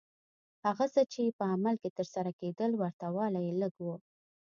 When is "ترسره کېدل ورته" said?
1.97-3.07